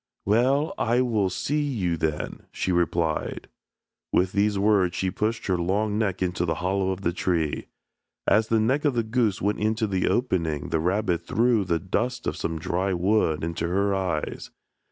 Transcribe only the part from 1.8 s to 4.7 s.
then," she replied. With these